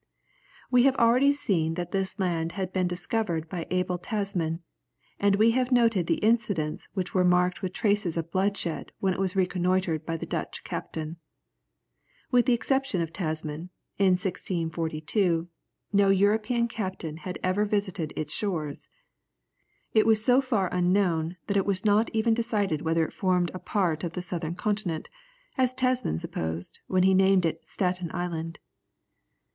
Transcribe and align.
We 0.71 0.81
have 0.85 0.95
already 0.95 1.31
seen 1.31 1.75
that 1.75 1.91
this 1.91 2.17
land 2.17 2.53
had 2.53 2.73
been 2.73 2.87
discovered 2.87 3.47
by 3.47 3.67
Abel 3.69 3.99
Tasman, 3.99 4.63
and 5.19 5.35
we 5.35 5.51
have 5.51 5.71
noted 5.71 6.07
those 6.07 6.17
incidents 6.23 6.87
which 6.95 7.13
were 7.13 7.23
marked 7.23 7.61
with 7.61 7.71
traces 7.71 8.17
of 8.17 8.31
bloodshed 8.31 8.93
when 8.99 9.13
it 9.13 9.19
was 9.19 9.35
reconnoitred 9.35 10.03
by 10.03 10.17
the 10.17 10.25
Dutch 10.25 10.63
captain. 10.63 11.17
With 12.31 12.47
the 12.47 12.53
exception 12.53 12.99
of 12.99 13.13
Tasman, 13.13 13.69
in 13.99 14.13
1642, 14.13 15.47
no 15.93 16.09
European 16.09 16.67
captain 16.67 17.17
had 17.17 17.37
ever 17.43 17.63
visited 17.63 18.11
its 18.15 18.33
shores. 18.33 18.89
It 19.93 20.07
was 20.07 20.25
so 20.25 20.41
far 20.41 20.67
unknown, 20.73 21.37
that 21.45 21.57
it 21.57 21.67
was 21.67 21.85
not 21.85 22.09
even 22.11 22.33
decided 22.33 22.81
whether 22.81 23.05
it 23.05 23.13
formed 23.13 23.51
a 23.53 23.59
part 23.59 24.03
of 24.03 24.13
the 24.13 24.23
southern 24.23 24.55
continent, 24.55 25.09
as 25.59 25.75
Tasman 25.75 26.17
supposed, 26.17 26.79
when 26.87 27.03
he 27.03 27.13
named 27.13 27.45
it 27.45 27.67
Staten 27.67 28.09
Island. 28.15 28.57